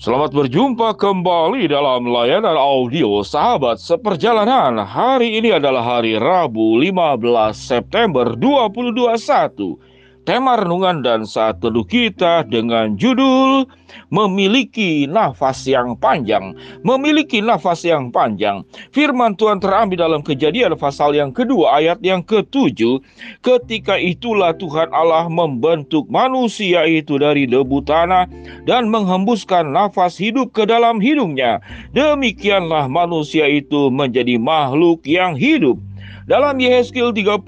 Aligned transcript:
Selamat 0.00 0.32
berjumpa 0.32 0.96
kembali 0.96 1.68
dalam 1.68 2.08
layanan 2.08 2.56
audio 2.56 3.20
sahabat 3.20 3.76
seperjalanan. 3.76 4.80
Hari 4.80 5.36
ini 5.36 5.52
adalah 5.52 5.84
hari 5.84 6.16
Rabu 6.16 6.80
15 6.80 7.20
September 7.52 8.32
2021. 8.32 9.76
Tema 10.28 10.52
renungan 10.52 11.00
dan 11.00 11.24
saat 11.24 11.64
teduh 11.64 11.88
kita 11.88 12.44
dengan 12.44 12.92
judul 12.92 13.64
Memiliki 14.12 15.08
Nafas 15.08 15.64
yang 15.64 15.96
Panjang. 15.96 16.52
Memiliki 16.84 17.40
nafas 17.42 17.82
yang 17.82 18.12
panjang. 18.12 18.62
Firman 18.94 19.34
Tuhan 19.34 19.58
terambil 19.58 19.98
dalam 19.98 20.22
kejadian 20.22 20.76
pasal 20.78 21.16
yang 21.16 21.34
kedua 21.34 21.80
ayat 21.80 21.98
yang 22.04 22.22
ketujuh. 22.22 23.02
Ketika 23.42 23.98
itulah 23.98 24.54
Tuhan 24.54 24.92
Allah 24.94 25.26
membentuk 25.26 26.06
manusia 26.06 26.86
itu 26.86 27.18
dari 27.18 27.48
debu 27.48 27.82
tanah 27.82 28.30
dan 28.68 28.92
menghembuskan 28.92 29.72
nafas 29.72 30.20
hidup 30.20 30.54
ke 30.54 30.68
dalam 30.68 31.02
hidungnya. 31.02 31.58
Demikianlah 31.96 32.86
manusia 32.86 33.48
itu 33.48 33.90
menjadi 33.90 34.38
makhluk 34.38 35.02
yang 35.08 35.34
hidup. 35.34 35.80
Dalam 36.30 36.62
Yehezkiel 36.62 37.10
37 37.10 37.46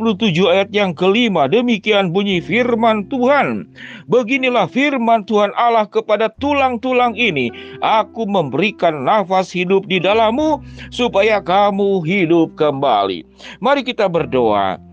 ayat 0.50 0.68
yang 0.74 0.90
kelima, 0.90 1.46
demikian 1.46 2.10
bunyi 2.10 2.42
firman 2.42 3.06
Tuhan. 3.06 3.68
Beginilah 4.10 4.66
firman 4.66 5.22
Tuhan 5.22 5.54
Allah 5.54 5.86
kepada 5.86 6.32
tulang-tulang 6.42 7.14
ini. 7.14 7.48
Aku 7.78 8.26
memberikan 8.26 9.06
nafas 9.06 9.54
hidup 9.54 9.86
di 9.86 10.02
dalammu 10.02 10.58
supaya 10.90 11.38
kamu 11.38 12.02
hidup 12.02 12.58
kembali. 12.58 13.22
Mari 13.62 13.86
kita 13.86 14.10
berdoa. 14.10 14.91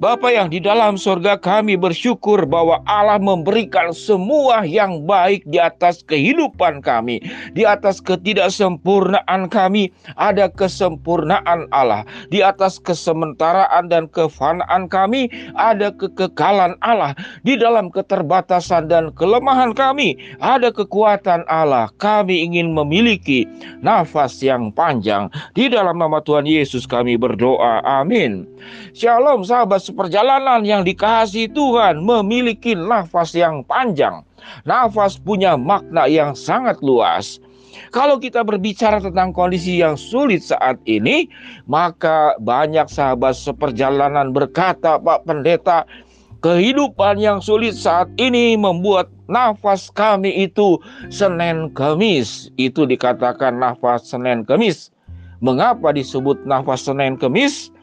Bapa 0.00 0.32
yang 0.32 0.48
di 0.48 0.62
dalam 0.62 0.96
sorga 0.96 1.36
kami 1.36 1.76
bersyukur 1.76 2.48
bahwa 2.48 2.80
Allah 2.88 3.20
memberikan 3.20 3.92
semua 3.92 4.64
yang 4.64 5.04
baik 5.04 5.44
di 5.48 5.60
atas 5.60 6.00
kehidupan 6.06 6.80
kami. 6.80 7.20
Di 7.52 7.68
atas 7.68 8.00
ketidaksempurnaan 8.00 9.52
kami 9.52 9.92
ada 10.16 10.48
kesempurnaan 10.48 11.68
Allah. 11.72 12.08
Di 12.32 12.40
atas 12.40 12.80
kesementaraan 12.80 13.92
dan 13.92 14.08
kefanaan 14.08 14.88
kami 14.88 15.28
ada 15.56 15.92
kekekalan 15.92 16.76
Allah. 16.80 17.12
Di 17.44 17.60
dalam 17.60 17.92
keterbatasan 17.92 18.88
dan 18.88 19.12
kelemahan 19.14 19.76
kami 19.76 20.16
ada 20.40 20.72
kekuatan 20.72 21.44
Allah. 21.50 21.92
Kami 22.00 22.40
ingin 22.46 22.72
memiliki 22.72 23.44
nafas 23.84 24.40
yang 24.40 24.72
panjang. 24.72 25.28
Di 25.52 25.68
dalam 25.68 26.00
nama 26.00 26.24
Tuhan 26.24 26.48
Yesus 26.48 26.88
kami 26.88 27.20
berdoa. 27.20 27.84
Amin. 27.84 28.48
Shalom 28.92 29.46
sahabat 29.46 29.84
seperjalanan 29.84 30.64
yang 30.66 30.82
dikasih 30.82 31.50
Tuhan 31.52 32.02
memiliki 32.02 32.74
nafas 32.74 33.32
yang 33.36 33.62
panjang. 33.64 34.24
Nafas 34.64 35.20
punya 35.20 35.54
makna 35.54 36.08
yang 36.10 36.32
sangat 36.34 36.80
luas. 36.80 37.38
Kalau 37.90 38.18
kita 38.18 38.42
berbicara 38.46 39.02
tentang 39.02 39.34
kondisi 39.34 39.78
yang 39.82 39.98
sulit 39.98 40.42
saat 40.46 40.78
ini, 40.86 41.26
maka 41.66 42.38
banyak 42.38 42.86
sahabat 42.86 43.34
seperjalanan 43.34 44.30
berkata, 44.30 44.98
"Pak 44.98 45.26
Pendeta, 45.26 45.86
kehidupan 46.42 47.18
yang 47.18 47.38
sulit 47.42 47.74
saat 47.74 48.10
ini 48.18 48.54
membuat 48.54 49.10
nafas 49.26 49.90
kami 49.90 50.46
itu 50.46 50.78
Senin 51.10 51.70
Kemis." 51.74 52.50
Itu 52.58 52.86
dikatakan 52.86 53.58
nafas 53.58 54.06
Senin 54.06 54.46
Kemis. 54.46 54.90
Mengapa 55.40 55.90
disebut 55.94 56.42
nafas 56.46 56.84
Senin 56.86 57.16
Kemis? 57.16 57.74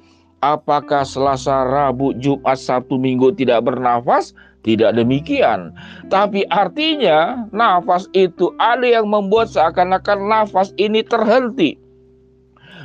Apakah 0.48 1.04
Selasa, 1.04 1.68
Rabu, 1.68 2.16
Jumat, 2.16 2.56
Sabtu, 2.56 2.96
Minggu 2.96 3.36
tidak 3.36 3.68
bernafas? 3.68 4.32
Tidak 4.64 4.96
demikian. 4.96 5.76
Tapi 6.08 6.48
artinya 6.48 7.48
nafas 7.52 8.08
itu 8.16 8.56
ada 8.56 8.84
yang 8.84 9.12
membuat 9.12 9.52
seakan-akan 9.52 10.28
nafas 10.28 10.72
ini 10.80 11.04
terhenti. 11.04 11.76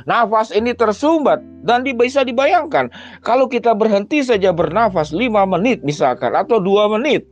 Nafas 0.03 0.51
ini 0.51 0.75
tersumbat 0.75 1.39
dan 1.63 1.87
bisa 1.87 2.27
dibayangkan 2.27 2.91
kalau 3.23 3.47
kita 3.47 3.71
berhenti 3.71 4.19
saja 4.19 4.51
bernafas 4.51 5.15
5 5.15 5.31
menit 5.47 5.79
misalkan 5.87 6.35
atau 6.35 6.59
2 6.59 6.91
menit 6.99 7.23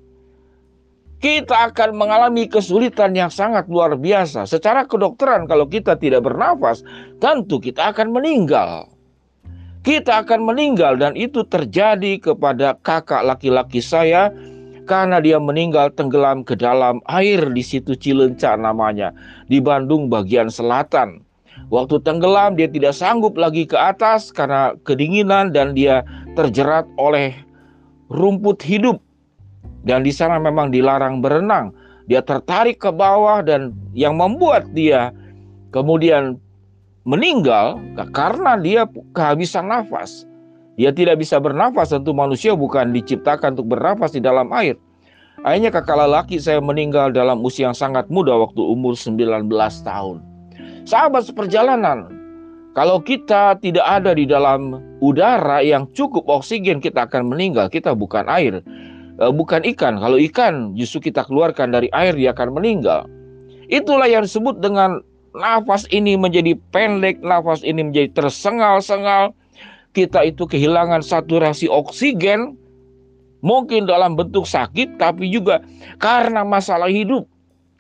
kita 1.20 1.68
akan 1.68 2.00
mengalami 2.00 2.48
kesulitan 2.48 3.12
yang 3.12 3.28
sangat 3.28 3.68
luar 3.68 4.00
biasa. 4.00 4.48
Secara 4.48 4.88
kedokteran 4.88 5.52
kalau 5.52 5.68
kita 5.68 6.00
tidak 6.00 6.26
bernafas, 6.26 6.82
tentu 7.20 7.60
kita 7.60 7.92
akan 7.92 8.16
meninggal 8.16 8.88
kita 9.82 10.22
akan 10.22 10.46
meninggal 10.46 10.98
dan 10.98 11.18
itu 11.18 11.42
terjadi 11.46 12.22
kepada 12.22 12.78
kakak 12.86 13.26
laki-laki 13.26 13.82
saya 13.82 14.30
karena 14.86 15.18
dia 15.18 15.42
meninggal 15.42 15.90
tenggelam 15.94 16.46
ke 16.46 16.54
dalam 16.54 17.02
air 17.10 17.42
di 17.50 17.64
situ 17.66 17.98
Cilenca 17.98 18.54
namanya 18.58 19.14
di 19.50 19.58
Bandung 19.58 20.10
bagian 20.10 20.54
selatan. 20.54 21.26
Waktu 21.72 22.04
tenggelam 22.04 22.60
dia 22.60 22.68
tidak 22.68 22.94
sanggup 22.94 23.40
lagi 23.40 23.66
ke 23.66 23.80
atas 23.80 24.30
karena 24.30 24.76
kedinginan 24.86 25.56
dan 25.56 25.74
dia 25.74 26.06
terjerat 26.36 26.86
oleh 27.00 27.34
rumput 28.12 28.60
hidup. 28.62 29.00
Dan 29.82 30.06
di 30.06 30.14
sana 30.14 30.38
memang 30.38 30.70
dilarang 30.70 31.24
berenang. 31.24 31.74
Dia 32.06 32.22
tertarik 32.22 32.84
ke 32.84 32.92
bawah 32.92 33.42
dan 33.42 33.72
yang 33.96 34.20
membuat 34.20 34.68
dia 34.76 35.16
kemudian 35.72 36.38
meninggal 37.04 37.82
karena 38.14 38.58
dia 38.60 38.86
kehabisan 39.18 39.70
nafas. 39.70 40.26
Dia 40.80 40.90
tidak 40.90 41.22
bisa 41.22 41.38
bernafas, 41.38 41.92
tentu 41.92 42.16
manusia 42.16 42.56
bukan 42.56 42.96
diciptakan 42.96 43.54
untuk 43.60 43.78
bernafas 43.78 44.16
di 44.16 44.22
dalam 44.24 44.50
air. 44.56 44.80
Akhirnya 45.42 45.74
kakak 45.74 45.98
lelaki 45.98 46.38
saya 46.38 46.62
meninggal 46.62 47.10
dalam 47.10 47.42
usia 47.42 47.70
yang 47.70 47.78
sangat 47.78 48.06
muda 48.14 48.38
waktu 48.38 48.62
umur 48.62 48.94
19 48.94 49.50
tahun. 49.84 50.22
Sahabat 50.86 51.26
seperjalanan, 51.26 52.10
kalau 52.78 53.04
kita 53.04 53.58
tidak 53.60 53.84
ada 53.84 54.16
di 54.16 54.24
dalam 54.24 54.80
udara 55.04 55.60
yang 55.60 55.90
cukup 55.92 56.24
oksigen, 56.30 56.80
kita 56.80 57.10
akan 57.10 57.34
meninggal. 57.34 57.68
Kita 57.68 57.92
bukan 57.92 58.30
air, 58.32 58.62
eh, 59.20 59.34
bukan 59.34 59.66
ikan. 59.76 60.00
Kalau 60.00 60.18
ikan 60.22 60.78
justru 60.78 61.12
kita 61.12 61.26
keluarkan 61.28 61.74
dari 61.74 61.92
air, 61.92 62.16
dia 62.16 62.32
akan 62.32 62.56
meninggal. 62.56 63.10
Itulah 63.68 64.08
yang 64.08 64.24
disebut 64.24 64.62
dengan 64.64 65.04
nafas 65.36 65.88
ini 65.92 66.20
menjadi 66.20 66.56
pendek, 66.72 67.24
nafas 67.24 67.64
ini 67.64 67.88
menjadi 67.88 68.12
tersengal-sengal, 68.16 69.32
kita 69.96 70.24
itu 70.28 70.48
kehilangan 70.48 71.04
saturasi 71.04 71.68
oksigen, 71.72 72.56
mungkin 73.44 73.88
dalam 73.88 74.16
bentuk 74.16 74.48
sakit, 74.48 75.00
tapi 75.00 75.32
juga 75.32 75.64
karena 76.00 76.44
masalah 76.46 76.92
hidup. 76.92 77.28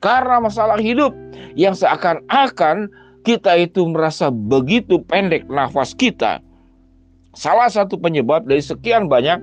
Karena 0.02 0.42
masalah 0.42 0.82
hidup 0.82 1.14
yang 1.54 1.78
seakan-akan 1.78 2.90
kita 3.22 3.54
itu 3.54 3.86
merasa 3.86 4.34
begitu 4.34 4.98
pendek 5.06 5.46
nafas 5.46 5.94
kita. 5.94 6.42
Salah 7.38 7.70
satu 7.70 7.96
penyebab 7.96 8.44
dari 8.44 8.60
sekian 8.60 9.06
banyak 9.08 9.40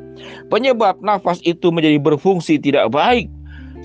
penyebab 0.50 0.98
nafas 1.00 1.38
itu 1.46 1.70
menjadi 1.70 1.96
berfungsi 2.02 2.58
tidak 2.58 2.90
baik 2.90 3.30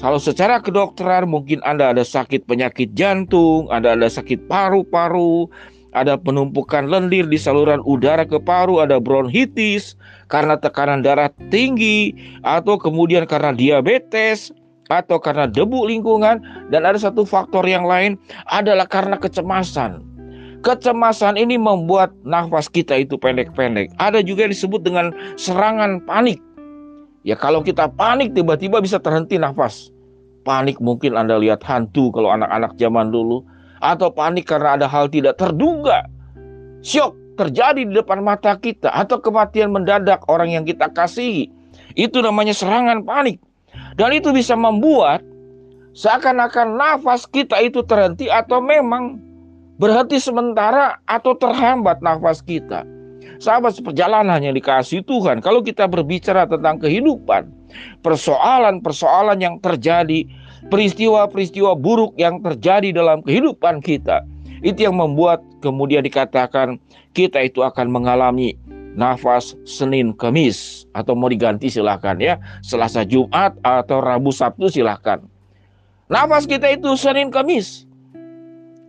kalau 0.01 0.17
secara 0.17 0.57
kedokteran 0.57 1.29
mungkin 1.29 1.61
Anda 1.61 1.93
ada 1.93 2.01
sakit 2.01 2.49
penyakit 2.49 2.95
jantung, 2.97 3.69
Anda 3.69 3.93
ada 3.93 4.09
sakit 4.09 4.49
paru-paru, 4.49 5.47
ada 5.93 6.17
penumpukan 6.17 6.89
lendir 6.89 7.29
di 7.29 7.37
saluran 7.37 7.79
udara 7.85 8.25
ke 8.25 8.41
paru, 8.41 8.81
ada 8.81 8.97
bronkitis 8.97 9.93
karena 10.27 10.57
tekanan 10.57 11.05
darah 11.05 11.29
tinggi 11.53 12.13
atau 12.41 12.75
kemudian 12.81 13.29
karena 13.29 13.53
diabetes 13.53 14.49
atau 14.91 15.21
karena 15.21 15.47
debu 15.47 15.87
lingkungan 15.87 16.41
dan 16.73 16.81
ada 16.83 16.99
satu 16.99 17.23
faktor 17.23 17.63
yang 17.63 17.85
lain 17.85 18.19
adalah 18.51 18.89
karena 18.89 19.15
kecemasan. 19.15 20.03
Kecemasan 20.63 21.35
ini 21.35 21.59
membuat 21.59 22.15
nafas 22.23 22.71
kita 22.71 22.95
itu 22.95 23.19
pendek-pendek. 23.19 23.91
Ada 23.99 24.23
juga 24.23 24.47
yang 24.47 24.55
disebut 24.55 24.79
dengan 24.79 25.11
serangan 25.35 25.99
panik. 26.07 26.39
Ya 27.23 27.39
kalau 27.39 27.63
kita 27.63 27.87
panik 27.87 28.35
tiba-tiba 28.35 28.83
bisa 28.83 28.99
terhenti 28.99 29.39
nafas. 29.39 29.91
Panik 30.43 30.83
mungkin 30.83 31.15
Anda 31.15 31.39
lihat 31.39 31.63
hantu 31.63 32.11
kalau 32.11 32.35
anak-anak 32.35 32.75
zaman 32.75 33.15
dulu. 33.15 33.47
Atau 33.79 34.11
panik 34.11 34.47
karena 34.47 34.75
ada 34.75 34.87
hal 34.91 35.07
tidak 35.07 35.39
terduga. 35.39 36.03
Syok 36.83 37.39
terjadi 37.39 37.87
di 37.87 37.93
depan 37.95 38.19
mata 38.19 38.59
kita. 38.59 38.91
Atau 38.91 39.23
kematian 39.23 39.71
mendadak 39.71 40.19
orang 40.27 40.51
yang 40.51 40.67
kita 40.67 40.91
kasihi. 40.91 41.47
Itu 41.95 42.19
namanya 42.19 42.51
serangan 42.51 43.07
panik. 43.07 43.39
Dan 43.95 44.11
itu 44.11 44.35
bisa 44.35 44.59
membuat 44.59 45.23
seakan-akan 45.95 46.75
nafas 46.75 47.23
kita 47.29 47.61
itu 47.63 47.85
terhenti 47.85 48.27
atau 48.27 48.59
memang 48.59 49.21
berhenti 49.77 50.19
sementara 50.19 50.99
atau 51.07 51.37
terhambat 51.39 52.03
nafas 52.03 52.43
kita. 52.43 52.83
Sahabat 53.39 53.75
seperjalanan 53.75 54.39
yang 54.39 54.55
dikasih 54.55 55.03
Tuhan, 55.03 55.43
kalau 55.43 55.59
kita 55.59 55.87
berbicara 55.89 56.47
tentang 56.47 56.79
kehidupan, 56.79 57.49
persoalan-persoalan 58.05 59.39
yang 59.41 59.55
terjadi, 59.59 60.25
peristiwa-peristiwa 60.71 61.75
buruk 61.75 62.15
yang 62.15 62.39
terjadi 62.39 62.95
dalam 62.95 63.19
kehidupan 63.25 63.83
kita, 63.83 64.23
itu 64.63 64.87
yang 64.87 64.95
membuat 64.95 65.43
kemudian 65.59 66.03
dikatakan 66.03 66.79
kita 67.11 67.43
itu 67.43 67.61
akan 67.61 67.91
mengalami 67.91 68.55
nafas 68.95 69.57
Senin 69.65 70.13
Kamis 70.15 70.87
atau 70.93 71.17
mau 71.17 71.27
diganti 71.27 71.67
silahkan 71.67 72.15
ya. 72.21 72.39
Selasa 72.63 73.03
Jumat 73.03 73.57
atau 73.65 73.99
Rabu 73.99 74.31
Sabtu 74.31 74.69
silahkan 74.69 75.19
Nafas 76.11 76.43
kita 76.45 76.69
itu 76.69 76.93
Senin 76.99 77.31
Kamis. 77.31 77.87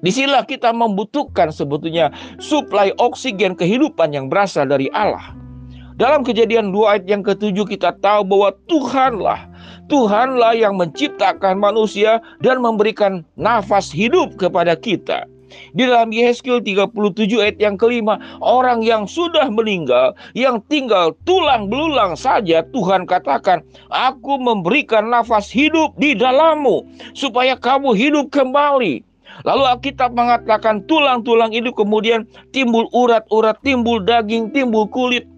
Di 0.04 0.12
sinilah 0.12 0.44
kita 0.44 0.68
membutuhkan 0.76 1.48
sebetulnya 1.48 2.12
suplai 2.36 2.92
oksigen 3.00 3.56
kehidupan 3.56 4.12
yang 4.12 4.28
berasal 4.28 4.68
dari 4.68 4.92
Allah. 4.92 5.32
Dalam 5.96 6.20
kejadian 6.26 6.76
2 6.76 6.90
ayat 6.90 7.04
yang 7.08 7.24
ketujuh 7.24 7.64
kita 7.64 7.96
tahu 8.04 8.28
bahwa 8.28 8.52
Tuhanlah, 8.68 9.48
Tuhanlah 9.88 10.52
yang 10.58 10.76
menciptakan 10.76 11.56
manusia 11.56 12.20
dan 12.44 12.60
memberikan 12.60 13.24
nafas 13.40 13.88
hidup 13.88 14.36
kepada 14.36 14.76
kita. 14.76 15.24
Di 15.72 15.86
dalam 15.86 16.10
Yehezkiel 16.10 16.60
37 16.66 17.38
ayat 17.38 17.62
yang 17.62 17.78
kelima, 17.78 18.18
orang 18.42 18.82
yang 18.82 19.06
sudah 19.06 19.46
meninggal, 19.48 20.12
yang 20.34 20.58
tinggal 20.66 21.14
tulang 21.22 21.70
belulang 21.70 22.18
saja, 22.18 22.66
Tuhan 22.74 23.06
katakan, 23.06 23.62
aku 23.88 24.34
memberikan 24.36 25.14
nafas 25.14 25.46
hidup 25.46 25.94
di 25.94 26.18
dalammu, 26.18 26.82
supaya 27.14 27.54
kamu 27.54 27.94
hidup 27.94 28.34
kembali. 28.34 29.13
Lalu 29.44 29.62
Alkitab 29.76 30.16
mengatakan 30.16 30.80
tulang-tulang 30.88 31.52
itu 31.52 31.68
kemudian 31.76 32.24
timbul 32.50 32.88
urat-urat, 32.96 33.60
timbul 33.60 34.00
daging, 34.00 34.48
timbul 34.56 34.88
kulit, 34.88 35.28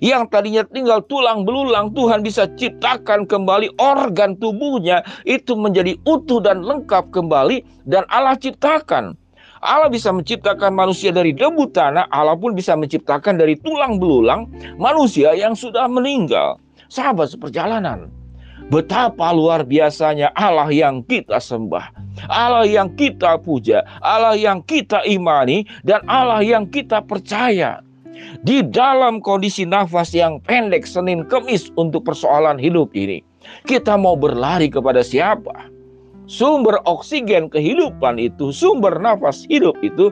yang 0.00 0.24
tadinya 0.30 0.62
tinggal 0.64 1.02
tulang 1.04 1.44
belulang 1.44 1.90
Tuhan 1.92 2.22
bisa 2.22 2.48
ciptakan 2.56 3.26
kembali 3.26 3.76
organ 3.76 4.38
tubuhnya 4.38 5.02
itu 5.26 5.58
menjadi 5.58 5.98
utuh 6.06 6.40
dan 6.40 6.62
lengkap 6.62 7.10
kembali 7.10 7.60
dan 7.84 8.06
Allah 8.08 8.38
ciptakan. 8.38 9.18
Allah 9.62 9.86
bisa 9.86 10.10
menciptakan 10.10 10.74
manusia 10.74 11.14
dari 11.14 11.30
debu 11.30 11.70
tanah, 11.70 12.10
Allah 12.10 12.34
pun 12.34 12.50
bisa 12.50 12.74
menciptakan 12.74 13.38
dari 13.38 13.54
tulang 13.62 14.02
belulang 14.02 14.50
manusia 14.74 15.38
yang 15.38 15.54
sudah 15.54 15.86
meninggal. 15.86 16.58
Sahabat 16.90 17.30
seperjalanan, 17.30 18.10
betapa 18.72 19.36
luar 19.36 19.68
biasanya 19.68 20.32
Allah 20.32 20.72
yang 20.72 21.04
kita 21.04 21.36
sembah, 21.36 21.92
Allah 22.32 22.64
yang 22.64 22.88
kita 22.96 23.36
puja, 23.36 23.84
Allah 24.00 24.32
yang 24.32 24.64
kita 24.64 25.04
imani, 25.04 25.68
dan 25.84 26.00
Allah 26.08 26.40
yang 26.40 26.64
kita 26.64 27.04
percaya 27.04 27.84
di 28.48 28.64
dalam 28.64 29.20
kondisi 29.20 29.68
nafas 29.68 30.16
yang 30.16 30.40
pendek 30.48 30.88
Senin 30.88 31.28
Kemis 31.28 31.68
untuk 31.76 32.08
persoalan 32.08 32.56
hidup 32.56 32.88
ini. 32.96 33.20
Kita 33.68 34.00
mau 34.00 34.16
berlari 34.16 34.72
kepada 34.72 35.04
siapa? 35.04 35.68
Sumber 36.30 36.80
oksigen 36.88 37.52
kehidupan 37.52 38.16
itu, 38.16 38.54
sumber 38.54 38.96
nafas 38.96 39.44
hidup 39.52 39.76
itu 39.84 40.08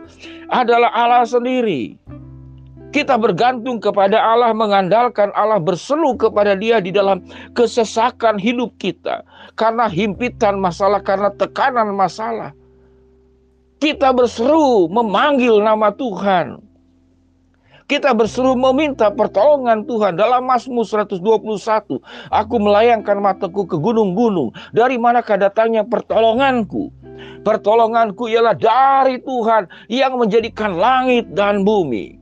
adalah 0.53 0.93
Allah 0.93 1.25
sendiri. 1.25 1.97
Kita 2.91 3.15
bergantung 3.15 3.79
kepada 3.79 4.19
Allah, 4.19 4.51
mengandalkan 4.51 5.31
Allah, 5.39 5.63
berseru 5.63 6.19
kepada 6.19 6.59
Dia 6.59 6.83
di 6.83 6.91
dalam 6.91 7.23
kesesakan 7.55 8.35
hidup 8.35 8.75
kita, 8.83 9.23
karena 9.55 9.87
himpitan 9.87 10.59
masalah, 10.59 10.99
karena 10.99 11.31
tekanan 11.31 11.95
masalah. 11.95 12.51
Kita 13.79 14.11
berseru, 14.11 14.91
memanggil 14.91 15.63
nama 15.63 15.95
Tuhan, 15.95 16.61
kita 17.91 18.15
berseru 18.15 18.55
meminta 18.55 19.11
pertolongan 19.11 19.83
Tuhan 19.83 20.15
dalam 20.15 20.47
Mazmur 20.47 20.87
121. 20.87 21.99
Aku 22.31 22.55
melayangkan 22.63 23.19
mataku 23.19 23.67
ke 23.67 23.75
gunung-gunung. 23.75 24.55
Dari 24.71 24.95
manakah 24.95 25.35
datangnya 25.35 25.83
pertolonganku? 25.83 26.95
Pertolonganku 27.43 28.31
ialah 28.31 28.55
dari 28.55 29.19
Tuhan 29.19 29.67
yang 29.91 30.15
menjadikan 30.23 30.79
langit 30.79 31.35
dan 31.35 31.67
bumi. 31.67 32.20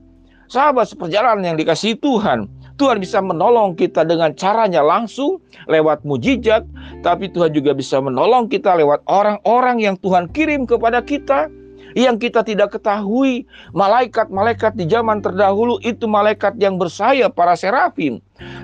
Sahabat 0.49 0.89
seperjalanan 0.89 1.45
yang 1.45 1.59
dikasih 1.61 2.01
Tuhan, 2.01 2.49
Tuhan 2.81 3.05
bisa 3.05 3.21
menolong 3.21 3.77
kita 3.77 4.01
dengan 4.09 4.33
caranya 4.33 4.81
langsung 4.81 5.45
lewat 5.69 6.09
mujizat, 6.09 6.65
tapi 7.05 7.29
Tuhan 7.29 7.53
juga 7.53 7.77
bisa 7.77 8.01
menolong 8.01 8.49
kita 8.49 8.73
lewat 8.81 9.05
orang-orang 9.05 9.85
yang 9.85 10.01
Tuhan 10.01 10.25
kirim 10.33 10.65
kepada 10.65 11.05
kita 11.05 11.53
yang 11.93 12.17
kita 12.17 12.41
tidak 12.41 12.81
ketahui. 12.81 13.45
Malaikat-malaikat 13.77 14.73
di 14.73 14.89
zaman 14.89 15.21
terdahulu 15.21 15.85
itu 15.85 16.09
malaikat 16.09 16.57
yang 16.57 16.81
bersayap 16.81 17.37
para 17.37 17.53
serafim. 17.53 18.17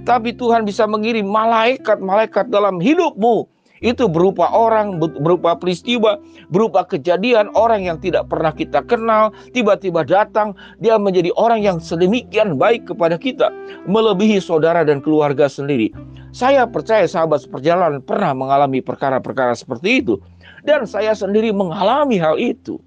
Tapi 0.08 0.32
Tuhan 0.32 0.64
bisa 0.64 0.88
mengirim 0.88 1.28
malaikat-malaikat 1.28 2.48
dalam 2.48 2.80
hidupmu. 2.80 3.44
Itu 3.84 4.08
berupa 4.08 4.48
orang, 4.48 4.96
berupa 4.96 5.52
peristiwa, 5.60 6.16
berupa 6.48 6.88
kejadian 6.88 7.52
orang 7.52 7.84
yang 7.84 8.00
tidak 8.00 8.32
pernah 8.32 8.48
kita 8.48 8.80
kenal, 8.88 9.28
tiba-tiba 9.52 10.08
datang, 10.08 10.56
dia 10.80 10.96
menjadi 10.96 11.28
orang 11.36 11.60
yang 11.60 11.76
sedemikian 11.76 12.56
baik 12.56 12.88
kepada 12.88 13.20
kita, 13.20 13.52
melebihi 13.84 14.40
saudara 14.40 14.88
dan 14.88 15.04
keluarga 15.04 15.52
sendiri. 15.52 15.92
Saya 16.32 16.64
percaya 16.64 17.04
sahabat 17.04 17.44
seperjalanan 17.44 18.00
pernah 18.00 18.32
mengalami 18.32 18.80
perkara-perkara 18.80 19.52
seperti 19.52 20.00
itu. 20.00 20.16
Dan 20.64 20.88
saya 20.88 21.12
sendiri 21.12 21.52
mengalami 21.52 22.16
hal 22.16 22.40
itu. 22.40 22.80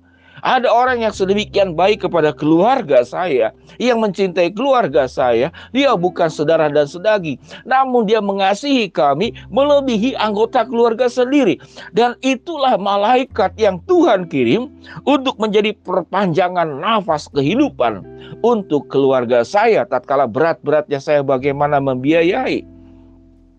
Ada 0.46 0.70
orang 0.70 1.02
yang 1.02 1.14
sedemikian 1.14 1.74
baik 1.74 2.06
kepada 2.06 2.30
keluarga 2.34 3.02
saya, 3.02 3.54
yang 3.82 4.02
mencintai 4.02 4.54
keluarga 4.54 5.10
saya. 5.10 5.50
Dia 5.74 5.98
bukan 5.98 6.30
saudara 6.30 6.70
dan 6.70 6.86
sedagi, 6.86 7.42
namun 7.66 8.06
dia 8.06 8.22
mengasihi 8.22 8.90
kami 8.92 9.34
melebihi 9.50 10.14
anggota 10.18 10.66
keluarga 10.66 11.10
sendiri. 11.10 11.58
Dan 11.94 12.14
itulah 12.22 12.78
malaikat 12.78 13.58
yang 13.58 13.82
Tuhan 13.90 14.30
kirim 14.30 14.70
untuk 15.10 15.38
menjadi 15.42 15.74
perpanjangan 15.82 16.78
nafas 16.78 17.26
kehidupan 17.34 18.06
untuk 18.46 18.88
keluarga 18.92 19.42
saya 19.42 19.88
tatkala 19.88 20.30
berat-beratnya 20.30 21.02
saya 21.02 21.22
bagaimana 21.26 21.82
membiayai 21.82 22.78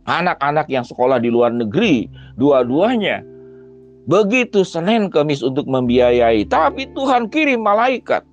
anak-anak 0.09 0.67
yang 0.73 0.89
sekolah 0.89 1.21
di 1.21 1.29
luar 1.29 1.53
negeri, 1.53 2.09
dua-duanya 2.41 3.21
Begitu 4.09 4.65
Senin 4.65 5.13
Kamis 5.13 5.45
untuk 5.45 5.69
membiayai. 5.69 6.49
Tapi 6.49 6.89
Tuhan 6.97 7.29
kirim 7.29 7.61
malaikat. 7.61 8.25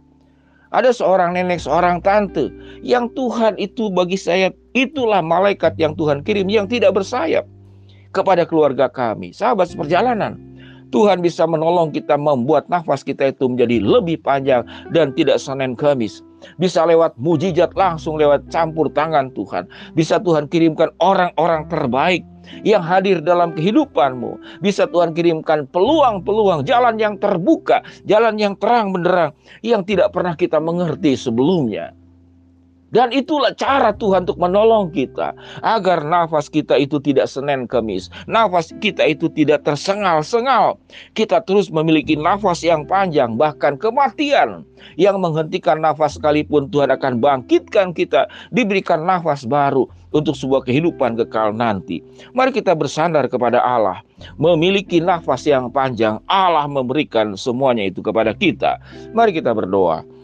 Ada 0.72 0.95
seorang 0.95 1.36
nenek, 1.36 1.60
seorang 1.63 2.00
tante 2.04 2.51
yang 2.83 3.12
Tuhan 3.16 3.56
itu 3.60 3.92
bagi 3.92 4.19
saya 4.19 4.51
itulah 4.75 5.24
malaikat 5.24 5.75
yang 5.80 5.95
Tuhan 5.95 6.24
kirim 6.24 6.48
yang 6.51 6.68
tidak 6.68 6.95
bersayap 6.95 7.48
kepada 8.12 8.44
keluarga 8.48 8.92
kami. 8.92 9.31
Sahabat 9.31 9.72
seperjalanan, 9.72 10.36
Tuhan 10.92 11.24
bisa 11.24 11.48
menolong 11.48 11.92
kita 11.92 12.16
membuat 12.19 12.68
nafas 12.72 13.04
kita 13.04 13.31
itu 13.31 13.48
menjadi 13.48 13.83
lebih 13.83 14.19
panjang 14.24 14.68
dan 14.92 15.12
tidak 15.16 15.39
Senin 15.39 15.75
Kamis. 15.75 16.24
Bisa 16.62 16.86
lewat 16.86 17.18
mujizat 17.19 17.74
langsung 17.74 18.15
lewat 18.15 18.47
campur 18.50 18.89
tangan 18.94 19.31
Tuhan. 19.33 19.68
Bisa 19.97 20.21
Tuhan 20.21 20.47
kirimkan 20.47 20.94
orang-orang 21.01 21.68
terbaik 21.68 22.24
yang 22.62 22.86
hadir 22.86 23.19
dalam 23.21 23.53
kehidupanmu. 23.57 24.62
Bisa 24.62 24.86
Tuhan 24.86 25.17
kirimkan 25.17 25.65
peluang-peluang, 25.74 26.63
jalan 26.63 26.96
yang 27.01 27.17
terbuka, 27.17 27.81
jalan 28.05 28.38
yang 28.38 28.53
terang 28.58 28.93
benderang 28.93 29.34
yang 29.65 29.81
tidak 29.81 30.13
pernah 30.13 30.38
kita 30.38 30.62
mengerti 30.62 31.17
sebelumnya. 31.17 31.93
Dan 32.95 33.11
itulah 33.11 33.51
cara 33.59 33.91
Tuhan 33.91 34.23
untuk 34.23 34.39
menolong 34.39 34.87
kita 34.95 35.35
agar 35.59 36.07
nafas 36.07 36.47
kita 36.47 36.79
itu 36.79 36.95
tidak 37.03 37.27
senen 37.27 37.67
kemis. 37.67 38.07
Nafas 38.23 38.71
kita 38.79 39.03
itu 39.03 39.27
tidak 39.35 39.67
tersengal-sengal. 39.67 40.79
Kita 41.11 41.43
terus 41.43 41.67
memiliki 41.67 42.15
nafas 42.15 42.63
yang 42.63 42.87
panjang 42.87 43.35
bahkan 43.35 43.75
kematian 43.75 44.63
yang 44.95 45.19
menghentikan 45.19 45.83
nafas 45.83 46.15
sekalipun 46.15 46.71
Tuhan 46.71 46.87
akan 46.95 47.19
bangkitkan 47.19 47.91
kita 47.91 48.31
diberikan 48.55 49.03
nafas 49.03 49.43
baru 49.43 49.91
untuk 50.15 50.31
sebuah 50.31 50.63
kehidupan 50.63 51.19
kekal 51.19 51.51
nanti. 51.51 51.99
Mari 52.31 52.55
kita 52.55 52.71
bersandar 52.71 53.27
kepada 53.27 53.59
Allah. 53.59 53.99
Memiliki 54.39 55.03
nafas 55.03 55.43
yang 55.43 55.67
panjang, 55.67 56.23
Allah 56.31 56.63
memberikan 56.71 57.35
semuanya 57.35 57.91
itu 57.91 57.99
kepada 57.99 58.31
kita. 58.31 58.79
Mari 59.11 59.35
kita 59.35 59.51
berdoa. 59.51 60.14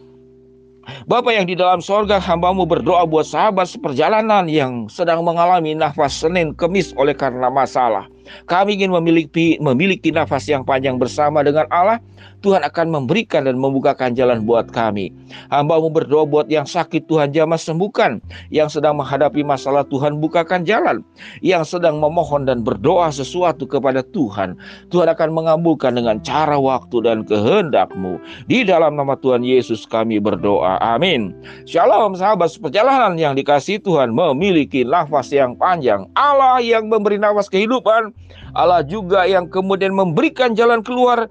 Bapak 1.06 1.30
yang 1.30 1.46
di 1.46 1.54
dalam 1.54 1.78
sorga 1.78 2.18
hambamu 2.18 2.66
berdoa 2.66 3.06
buat 3.06 3.22
sahabat 3.22 3.70
seperjalanan 3.70 4.50
yang 4.50 4.90
sedang 4.90 5.22
mengalami 5.22 5.78
nafas 5.78 6.18
Senin 6.18 6.50
Kemis 6.58 6.90
oleh 6.98 7.14
karena 7.14 7.46
masalah. 7.46 8.10
Kami 8.46 8.80
ingin 8.80 8.90
memiliki 8.92 9.56
memiliki 9.58 10.10
nafas 10.10 10.48
yang 10.48 10.66
panjang 10.66 10.96
bersama 11.00 11.44
dengan 11.44 11.66
Allah. 11.72 12.00
Tuhan 12.42 12.66
akan 12.66 12.90
memberikan 12.90 13.46
dan 13.46 13.54
membukakan 13.54 14.18
jalan 14.18 14.42
buat 14.42 14.66
kami. 14.74 15.14
Hambamu 15.54 15.94
berdoa 15.94 16.26
buat 16.26 16.50
yang 16.50 16.66
sakit 16.66 17.06
Tuhan 17.06 17.30
jamah 17.30 17.58
sembuhkan. 17.58 18.18
Yang 18.50 18.78
sedang 18.78 18.98
menghadapi 18.98 19.46
masalah 19.46 19.86
Tuhan 19.86 20.18
bukakan 20.18 20.66
jalan. 20.66 21.06
Yang 21.38 21.78
sedang 21.78 22.02
memohon 22.02 22.50
dan 22.50 22.66
berdoa 22.66 23.14
sesuatu 23.14 23.62
kepada 23.62 24.02
Tuhan. 24.10 24.58
Tuhan 24.90 25.06
akan 25.14 25.30
mengabulkan 25.30 25.94
dengan 25.94 26.18
cara 26.26 26.58
waktu 26.58 27.06
dan 27.06 27.22
kehendakmu. 27.22 28.18
Di 28.50 28.66
dalam 28.66 28.98
nama 28.98 29.14
Tuhan 29.14 29.46
Yesus 29.46 29.86
kami 29.86 30.18
berdoa. 30.18 30.82
Amin. 30.82 31.30
Shalom 31.62 32.18
sahabat 32.18 32.50
perjalanan 32.58 33.14
yang 33.14 33.38
dikasih 33.38 33.78
Tuhan 33.78 34.10
memiliki 34.10 34.82
nafas 34.82 35.30
yang 35.30 35.54
panjang. 35.54 36.10
Allah 36.18 36.58
yang 36.58 36.90
memberi 36.90 37.22
nafas 37.22 37.46
kehidupan 37.46 38.10
Allah 38.52 38.84
juga 38.84 39.24
yang 39.24 39.48
kemudian 39.48 39.96
memberikan 39.96 40.52
jalan 40.52 40.84
keluar 40.84 41.28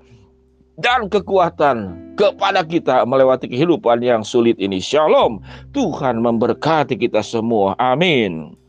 dan 0.81 1.05
kekuatan 1.11 1.93
kepada 2.17 2.65
kita 2.65 3.05
melewati 3.05 3.45
kehidupan 3.49 4.01
yang 4.01 4.21
sulit 4.25 4.57
ini. 4.57 4.81
Shalom. 4.81 5.41
Tuhan 5.73 6.21
memberkati 6.21 6.97
kita 6.97 7.21
semua. 7.21 7.77
Amin. 7.77 8.60